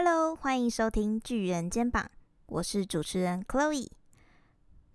[0.00, 2.04] Hello，欢迎收听《巨人肩膀》，
[2.46, 3.90] 我是主持人 Chloe。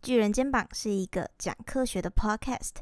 [0.01, 2.75] 巨人肩膀是一个讲科学的 Podcast，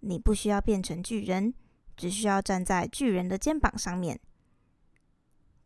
[0.00, 1.52] 你不需要变成巨人，
[1.94, 4.18] 只需要站在巨人的肩膀上面。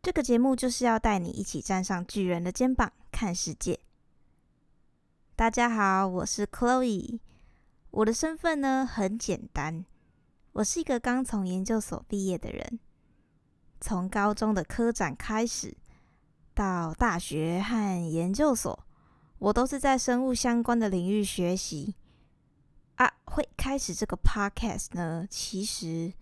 [0.01, 3.79] 这个节目就是要带你一起站上巨人的肩膀看世界。
[5.37, 7.21] 大家好，我是 Chloe。
[7.91, 9.85] 我的身份呢很简单，
[10.51, 12.77] 我是一个刚从研究所毕业的人。
[13.81, 15.75] 从高中的科展开始，
[16.53, 18.79] 到大学和研究所，
[19.39, 21.95] 我都是在生物相关的领域学习。
[22.95, 26.13] 啊，会开始这个 podcast 呢，其实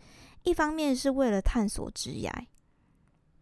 [0.44, 2.32] 一方面是为了探索职业，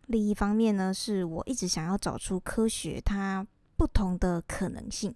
[0.07, 3.45] 另一方面呢，是我一直想要找出科学它
[3.75, 5.15] 不同的可能性。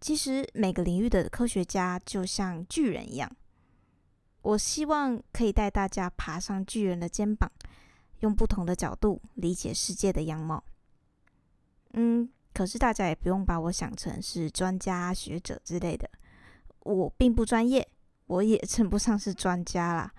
[0.00, 3.30] 其实每个领域的科学家就像巨人一样，
[4.46, 7.50] 我希望可以带大家爬上巨人的肩膀，
[8.20, 10.62] 用不同的角度理解世界的样貌。
[11.94, 16.08] 嗯，可是大家也不用把我想成是专家学者之类的，
[16.84, 17.88] 我并不专业，
[18.26, 20.12] 我也称不上是专家啦，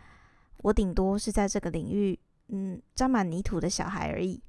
[0.57, 2.19] 我顶多是在这个领域，
[2.49, 4.43] 嗯，沾满泥土的小孩而已。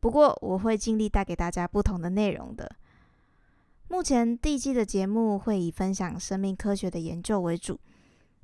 [0.00, 2.68] 不过我会尽力带给大家不同的内容的。
[3.86, 7.78] 目前第一季的节目会以分享生命科学的研究为主，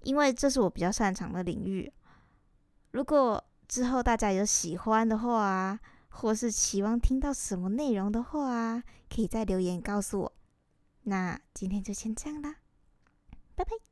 [0.02, 1.92] 因为这是我比较擅长的领域。
[2.92, 8.82] 如果之后大家有喜欢的话啊，或是期望听到什么内容的话啊，
[9.14, 10.32] 可以再留言告诉我。
[11.02, 12.56] 那今天就先这样啦，
[13.54, 13.87] 拜拜。